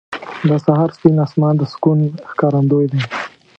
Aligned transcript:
•د 0.49 0.51
سهار 0.65 0.89
سپین 0.95 1.15
اسمان 1.25 1.53
د 1.57 1.63
سکون 1.73 1.99
ښکارندوی 2.29 2.85
دی. 2.91 3.01